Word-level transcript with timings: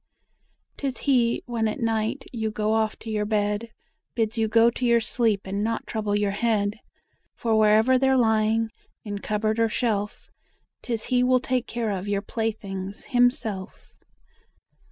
'Tis 0.77 0.97
he 1.05 1.43
when 1.45 1.67
at 1.67 1.79
night; 1.79 2.25
you 2.33 2.49
go 2.49 2.73
off 2.73 2.97
to 2.97 3.11
your 3.11 3.23
bed, 3.23 3.69
Bids 4.15 4.35
you 4.35 4.47
go 4.47 4.71
to 4.71 4.83
your 4.83 4.99
sleep 4.99 5.41
and 5.45 5.63
not 5.63 5.85
trouble 5.85 6.15
your 6.17 6.31
head; 6.31 6.79
For 7.35 7.55
wherever 7.55 7.99
they're 7.99 8.17
lying, 8.17 8.71
in 9.05 9.19
cupboard 9.19 9.59
or 9.59 9.69
shelf, 9.69 10.31
'Tis 10.81 11.03
he 11.13 11.21
will 11.21 11.39
take 11.39 11.67
care 11.67 11.91
of 11.91 12.07
your 12.07 12.23
playthings 12.23 13.05
himself! 13.13 13.91